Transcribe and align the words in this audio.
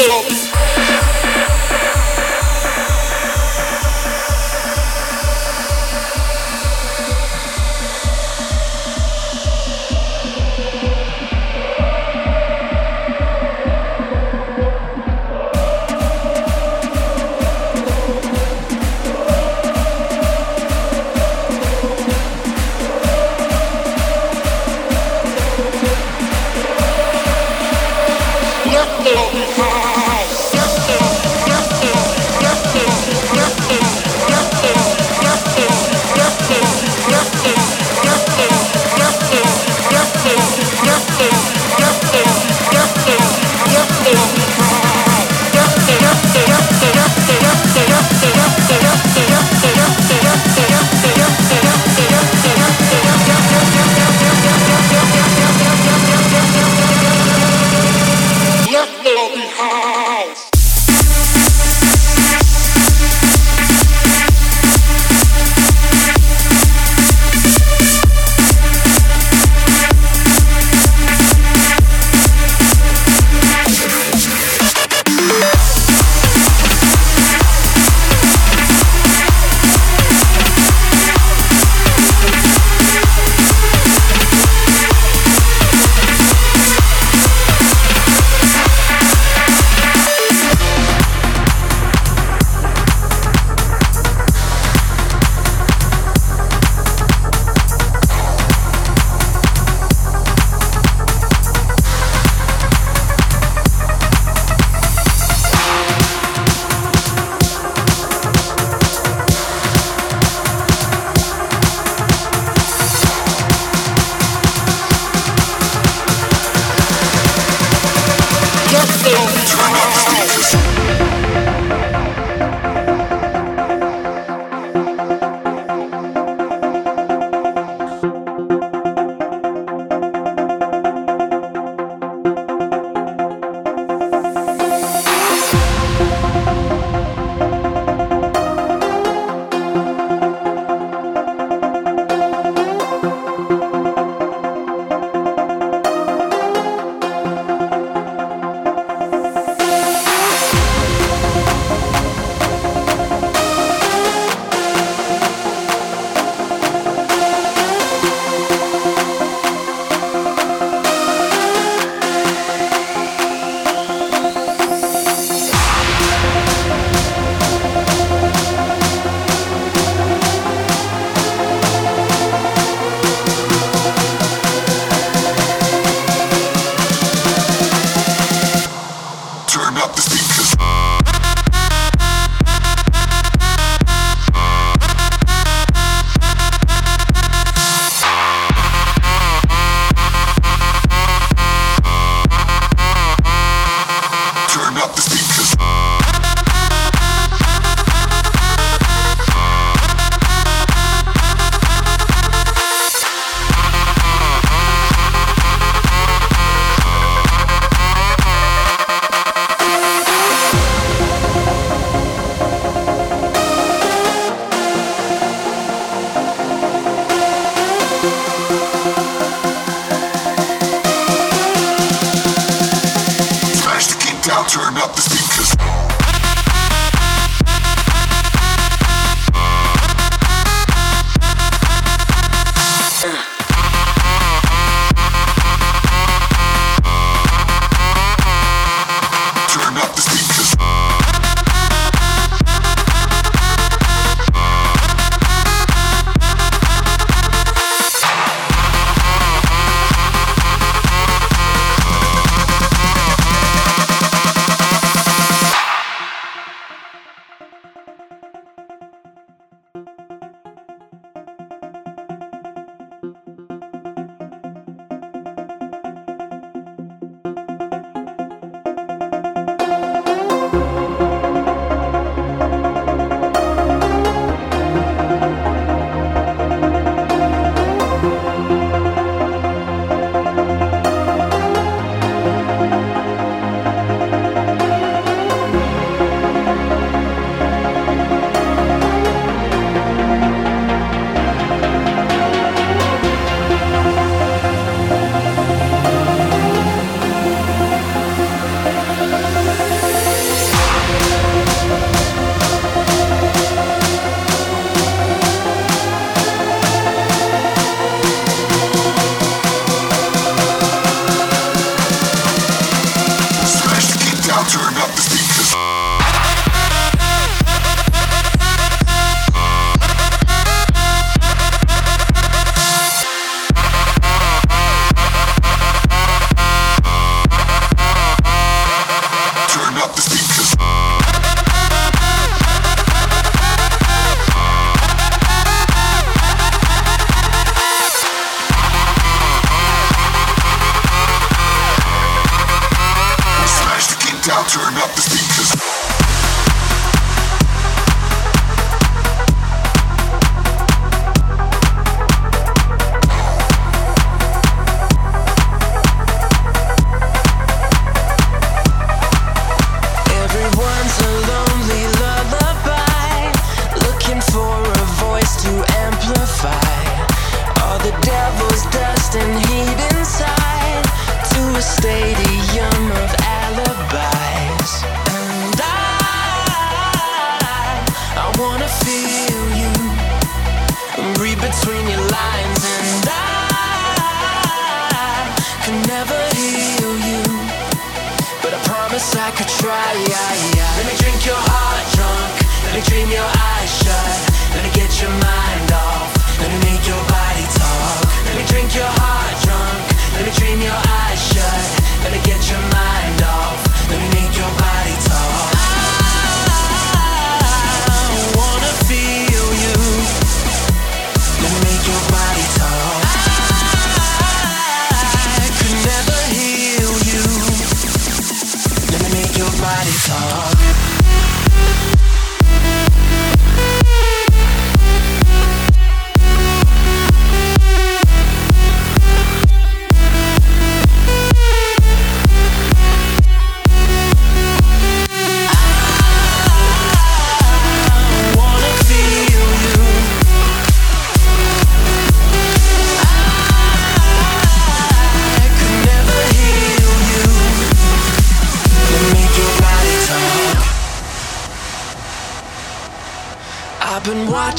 Look 0.00 0.39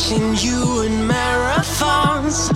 watching 0.01 0.35
you 0.37 0.81
in 0.81 1.07
marathons. 1.07 2.49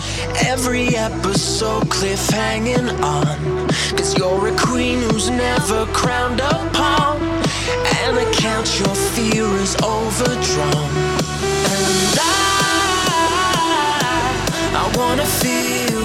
Every 0.47 0.95
episode 0.95 1.83
cliffhanging 1.89 2.89
on. 3.03 3.67
Cause 3.97 4.17
you're 4.17 4.47
a 4.47 4.55
queen 4.57 4.99
who's 4.99 5.29
never 5.29 5.85
crowned 5.87 6.39
upon. 6.39 7.21
And 8.01 8.17
I 8.17 8.25
count 8.33 8.79
your 8.79 8.95
fear 8.95 9.45
is 9.61 9.75
overdrawn. 9.81 10.91
And 11.73 12.19
I, 12.19 12.31
I 14.73 14.97
wanna 14.97 15.25
feel 15.25 16.04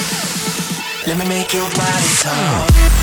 Let 1.07 1.17
me 1.17 1.25
make 1.27 1.51
your 1.51 1.67
body 1.71 2.07
talk. 2.21 3.00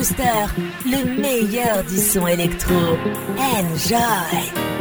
Le 0.00 1.20
meilleur 1.20 1.84
du 1.84 1.98
son 1.98 2.26
électro. 2.26 2.74
Enjoy! 3.36 4.79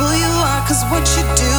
who 0.00 0.08
you 0.16 0.32
are, 0.48 0.62
cause 0.64 0.82
what 0.88 1.04
you 1.12 1.22
do 1.36 1.56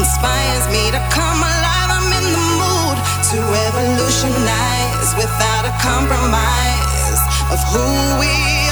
inspires 0.00 0.64
me 0.72 0.88
to 0.96 1.00
come 1.12 1.40
alive. 1.44 1.90
I'm 1.92 2.08
in 2.08 2.26
the 2.32 2.44
mood 2.56 2.96
to 3.30 3.36
revolutionize 3.60 5.10
without 5.20 5.64
a 5.68 5.74
compromise 5.84 7.20
of 7.52 7.60
who 7.68 7.84
we 8.20 8.32
are. 8.32 8.63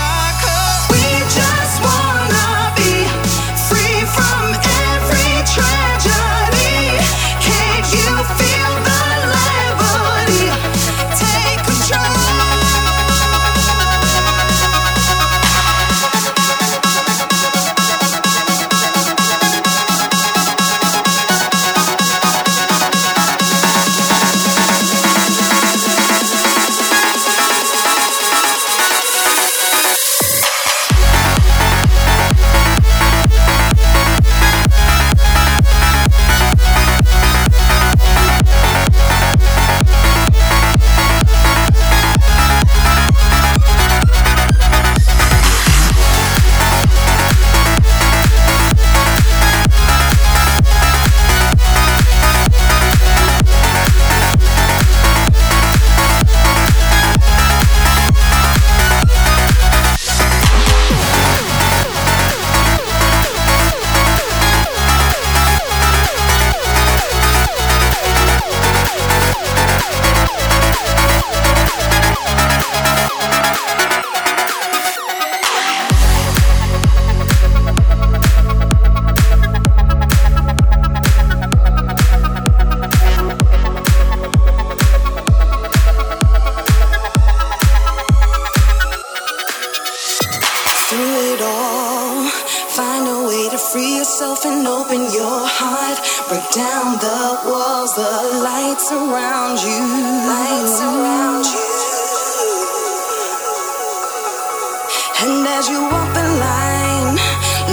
you 105.68 105.80
walk 105.82 106.10
the 106.14 106.26
line. 106.42 107.14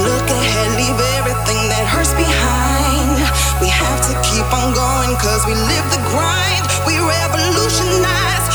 Look 0.05 0.27
ahead, 0.29 0.69
leave 0.77 0.99
everything 1.17 1.61
that 1.73 1.85
hurts 1.89 2.13
behind. 2.13 3.17
We 3.61 3.69
have 3.69 3.99
to 4.09 4.13
keep 4.21 4.45
on 4.53 4.73
going, 4.73 5.17
cause 5.17 5.45
we 5.47 5.55
live 5.55 5.85
the 5.89 6.01
grind, 6.13 6.65
we 6.85 7.01
revolutionize. 7.01 8.48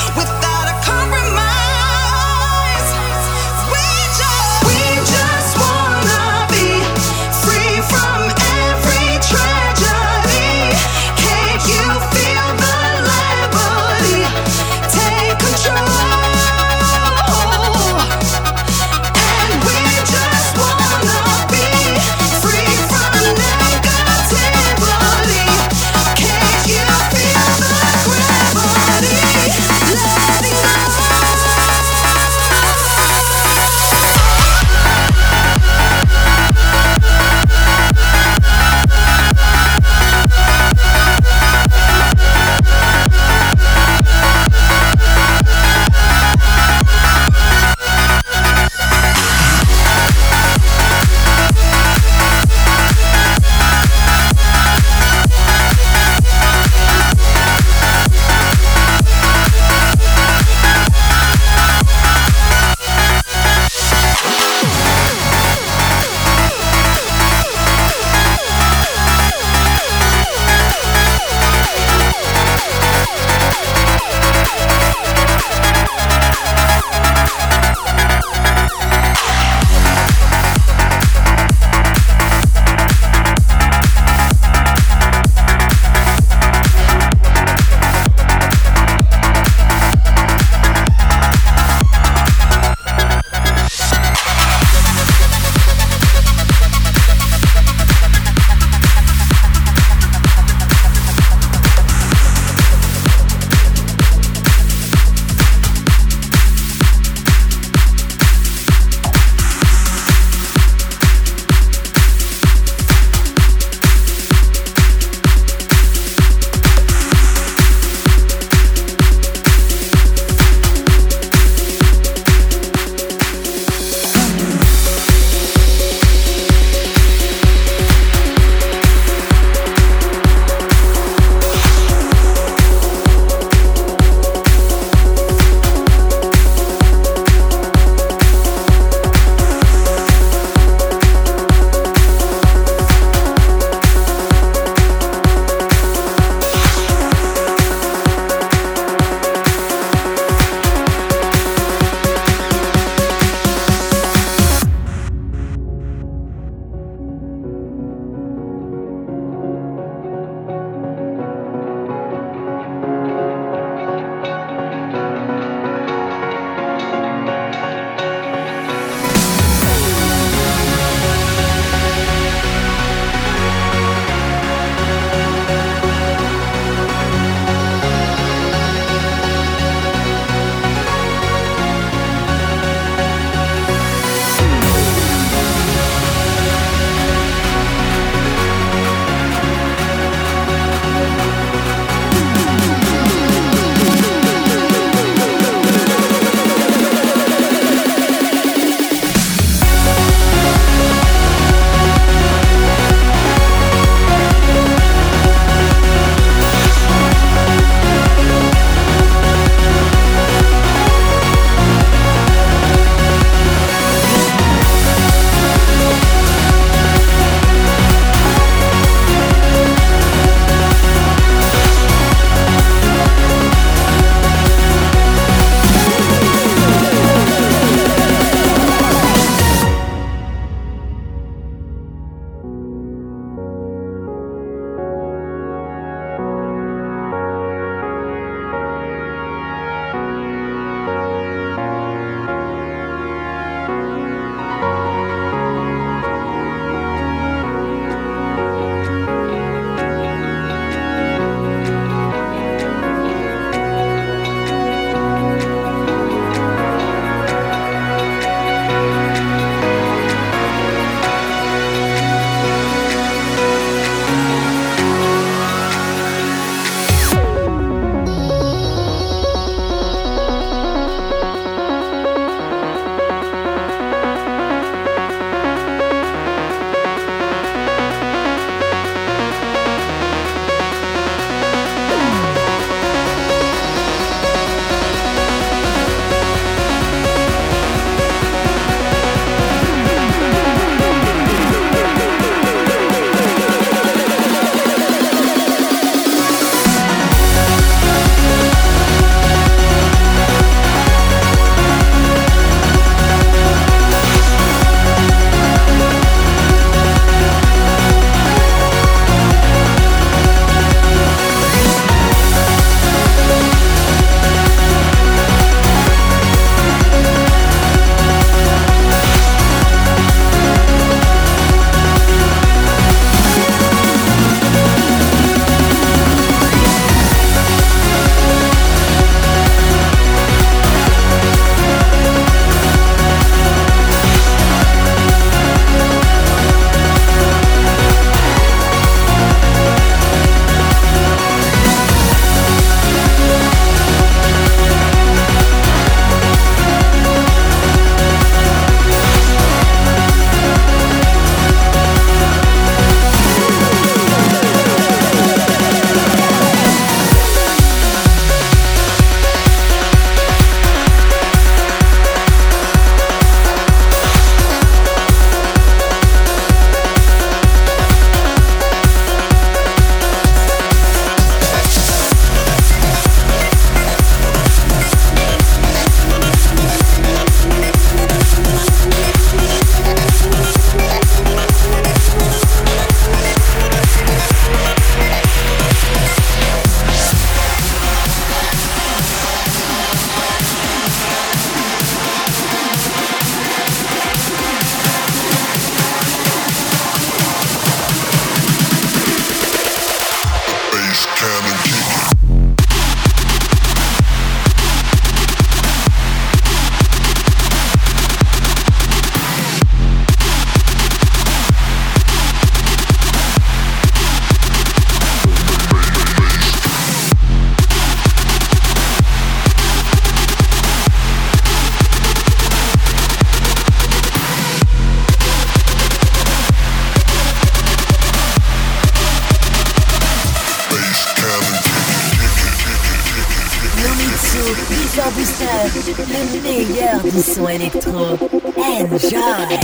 Électro. 437.74 438.18
Enjoy! 438.56 439.54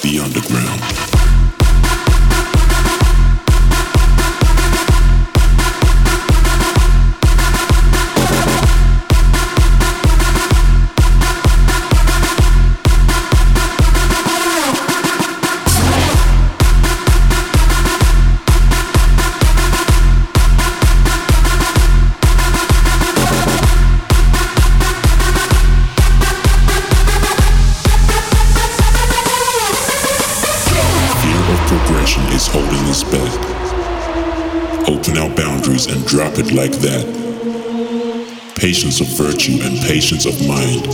The 0.00 0.20
underground. 0.22 1.07
Like 36.52 36.72
that. 36.80 37.04
Patience 38.56 39.00
of 39.00 39.06
virtue 39.08 39.58
and 39.62 39.78
patience 39.86 40.24
of 40.24 40.34
mind. 40.46 40.86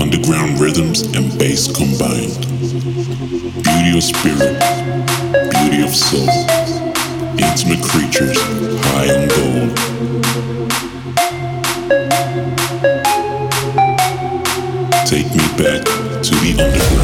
Underground 0.00 0.60
rhythms 0.60 1.02
and 1.16 1.38
bass 1.38 1.66
combined. 1.66 2.46
Beauty 3.62 3.96
of 3.96 4.02
spirit, 4.02 4.58
beauty 5.50 5.82
of 5.82 5.94
soul. 5.94 6.28
Intimate 7.38 7.82
creatures, 7.82 8.38
high 8.86 9.08
on 9.14 9.28
gold. 9.28 9.76
Take 15.06 15.28
me 15.30 15.46
back 15.58 15.84
to 16.22 16.34
the 16.40 16.56
underground. 16.58 17.01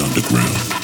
Underground. 0.00 0.81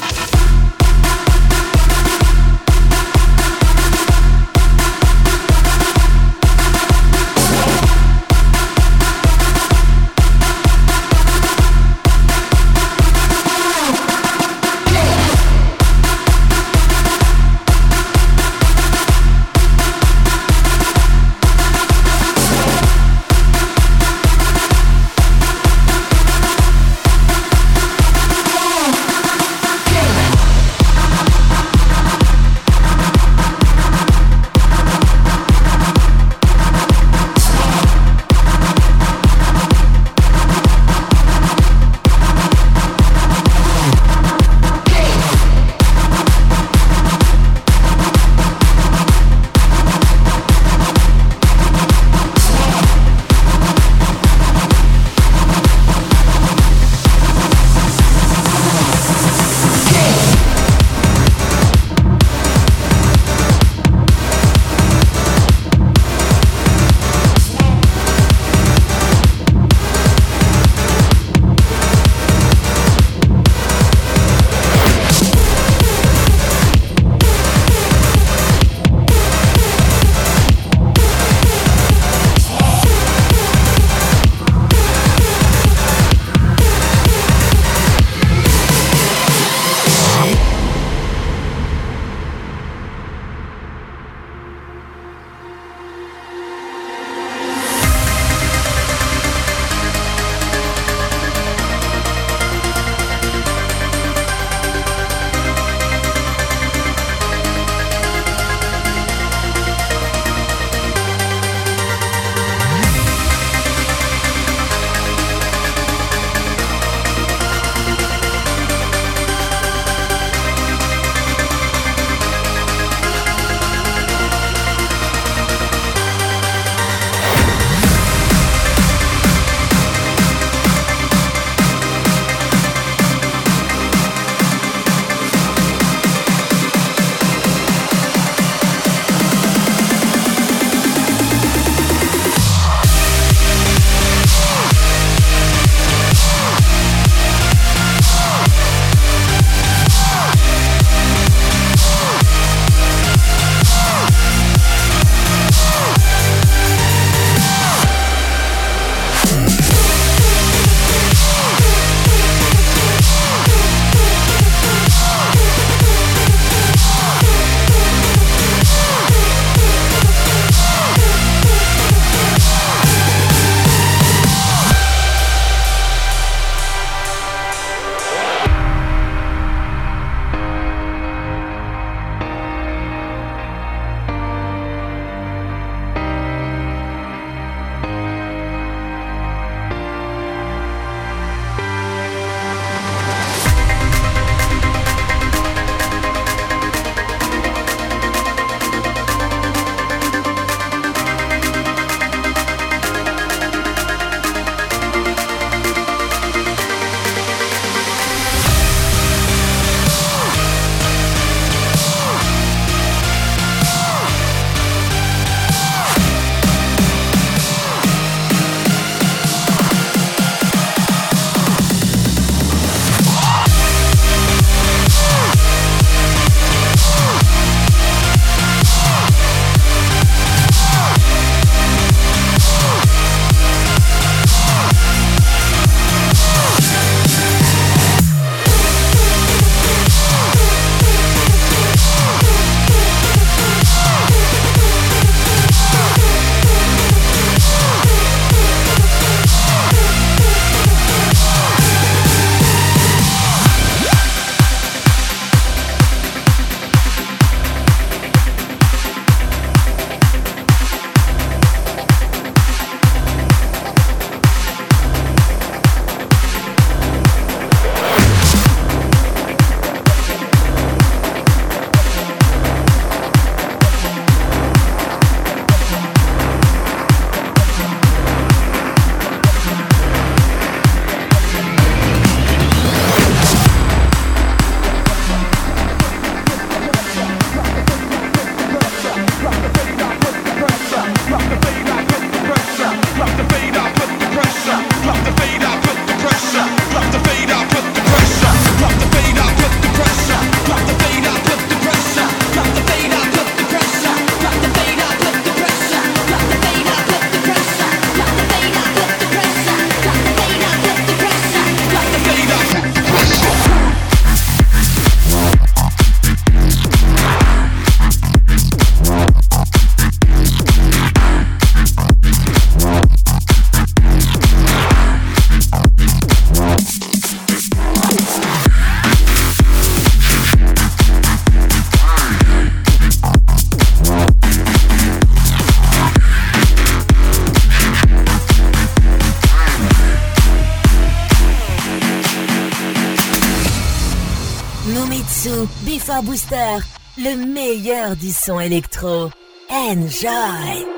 Booster, 346.02 346.58
le 346.96 347.16
meilleur 347.16 347.96
du 347.96 348.10
son 348.12 348.38
électro. 348.38 349.10
Enjoy! 349.50 350.77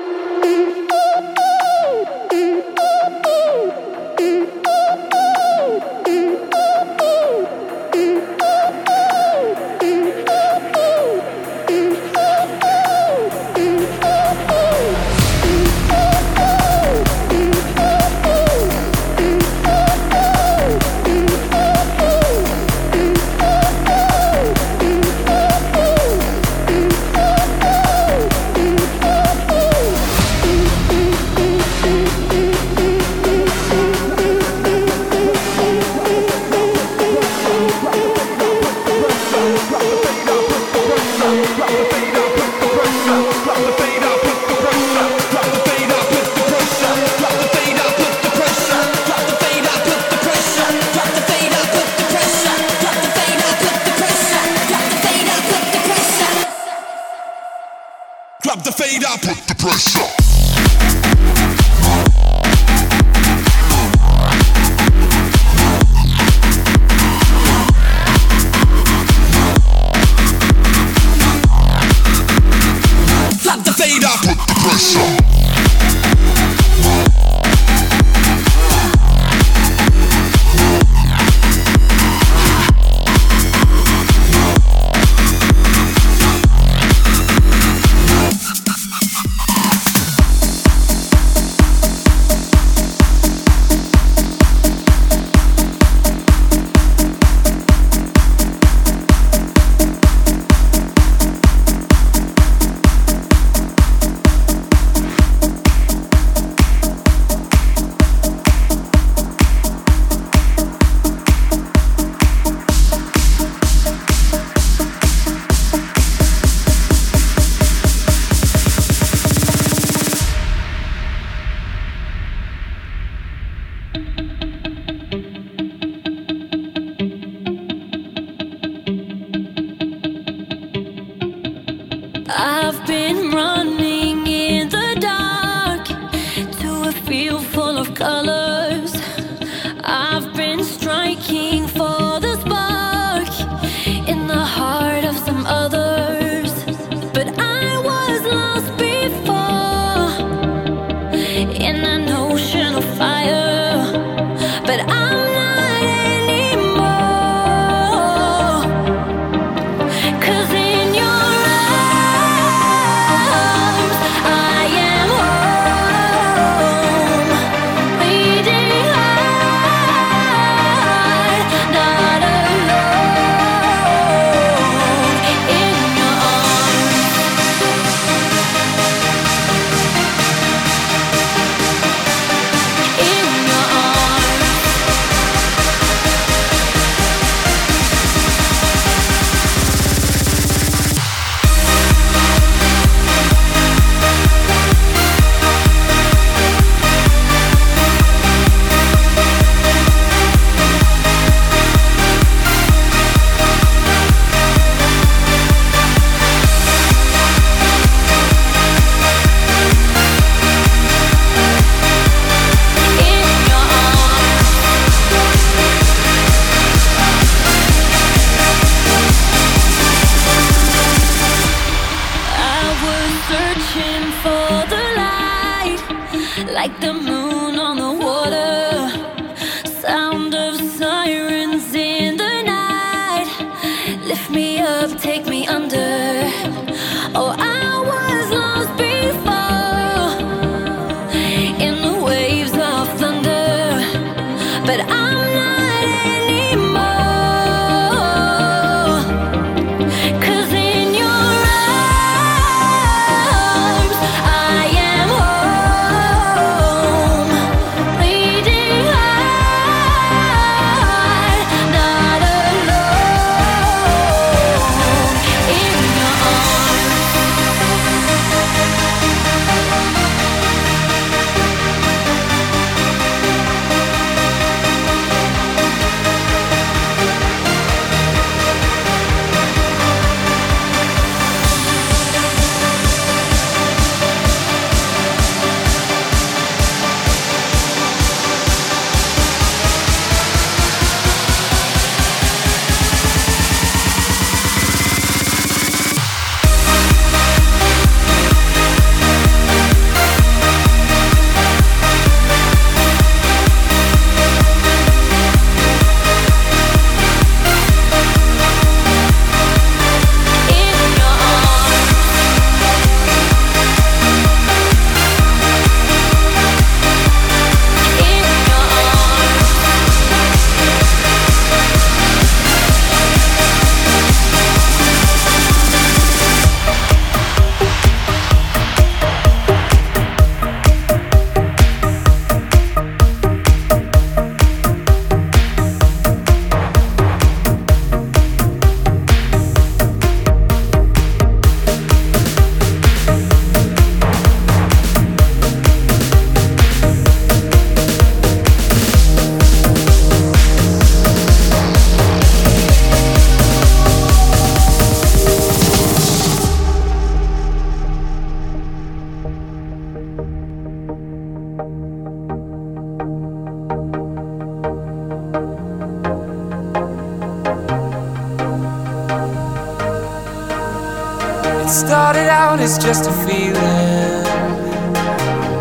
just 372.83 373.05
a 373.07 373.11
feeling. 373.27 374.23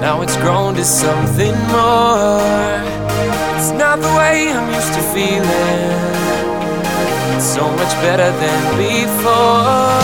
Now 0.00 0.22
it's 0.22 0.36
grown 0.38 0.74
to 0.74 0.84
something 0.84 1.54
more. 1.68 2.40
It's 3.56 3.72
not 3.72 4.00
the 4.00 4.08
way 4.16 4.50
I'm 4.50 4.72
used 4.72 4.94
to 4.94 5.02
feeling. 5.12 5.46
It's 7.36 7.44
so 7.44 7.68
much 7.70 7.92
better 8.00 8.30
than 8.30 8.78
before. 8.78 9.99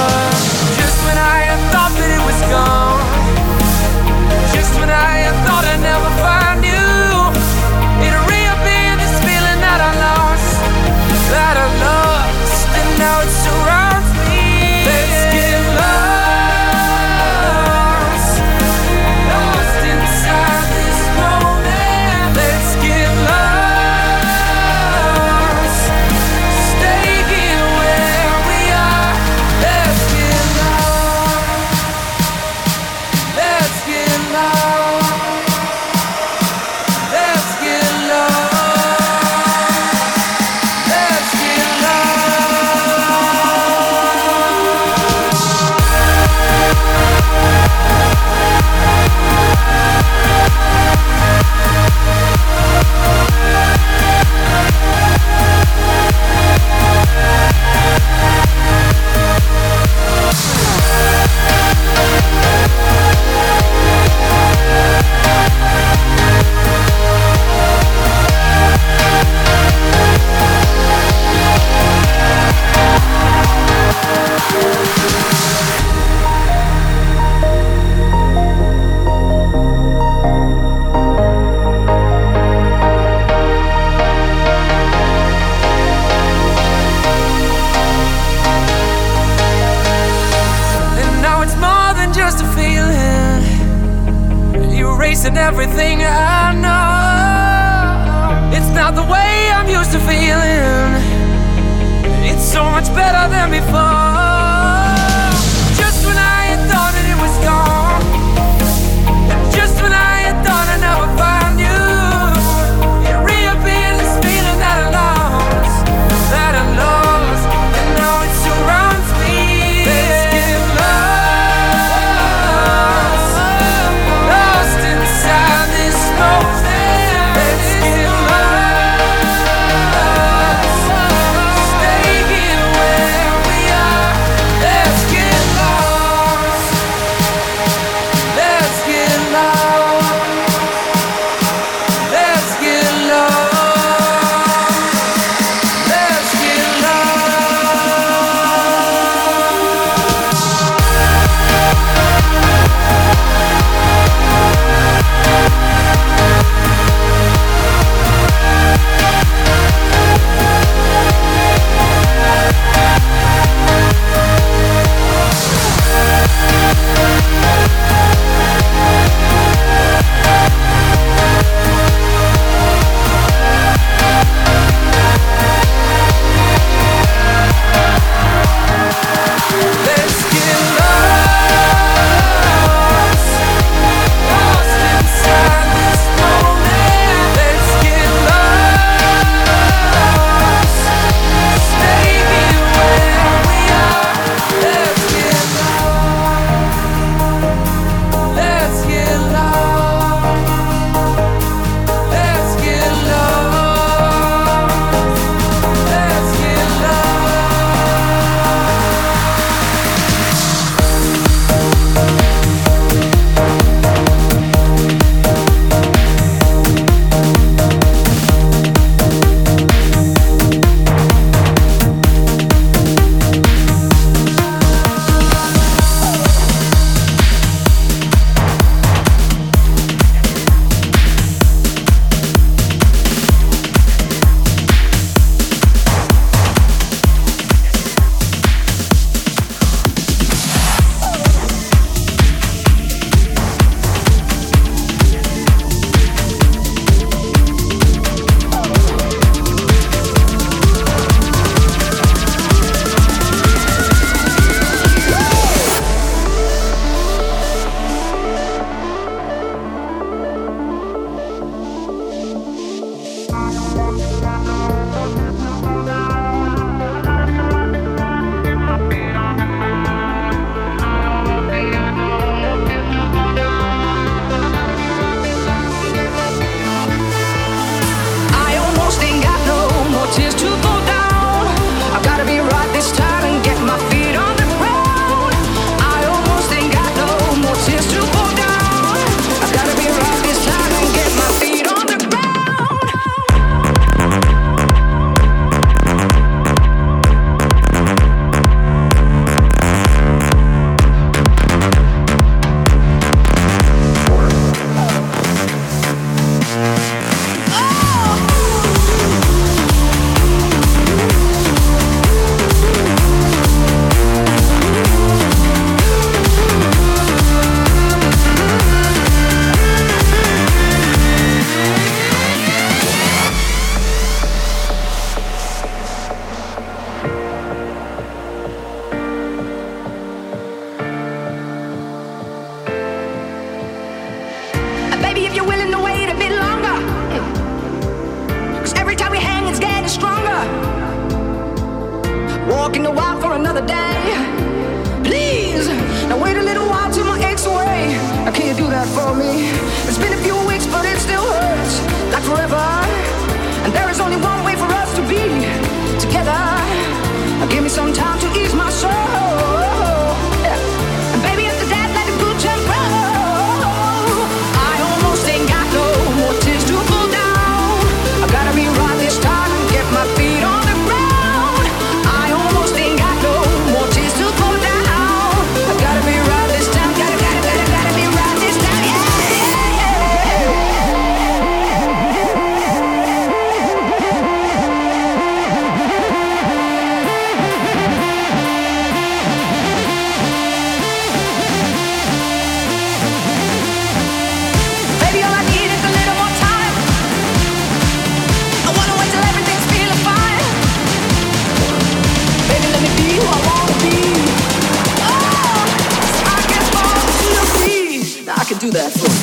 Do 408.70 408.78
that 408.78 408.92
for. 408.92 409.15